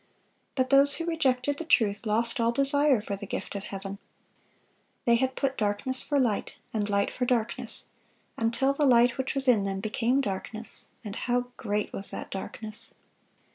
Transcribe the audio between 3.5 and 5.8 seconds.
of Heaven. They had "put